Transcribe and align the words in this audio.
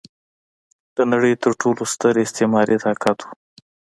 د 0.95 0.97
نړۍ 1.11 1.33
تر 1.43 1.51
ټولو 1.61 1.81
ستر 1.93 2.13
استعماري 2.25 2.77
طاقت 2.85 3.17
و. 3.21 3.27